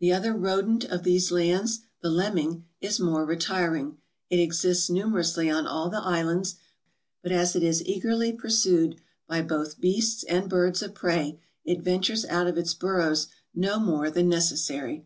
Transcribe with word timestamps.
The 0.00 0.10
other 0.10 0.32
rodent 0.32 0.84
of 0.86 1.02
these 1.02 1.30
lands, 1.30 1.80
the 2.00 2.08
lemming, 2.08 2.64
is 2.80 2.98
more 2.98 3.26
re 3.26 3.36
tiring. 3.36 3.98
It 4.30 4.40
exists 4.40 4.88
numerously 4.88 5.50
on 5.50 5.66
all 5.66 5.90
the 5.90 6.00
islands, 6.00 6.54
but 7.22 7.30
as 7.30 7.54
it 7.54 7.62
is 7.62 7.84
eagerly 7.84 8.32
pursued 8.32 8.98
by 9.28 9.42
both 9.42 9.78
beasts 9.78 10.22
and 10.24 10.48
birds 10.48 10.80
of 10.82 10.94
prey 10.94 11.40
it 11.62 11.82
ventures 11.82 12.24
out 12.24 12.46
of 12.46 12.56
its 12.56 12.72
burrows 12.72 13.28
no 13.54 13.78
more 13.78 14.10
than 14.10 14.30
necessary. 14.30 15.04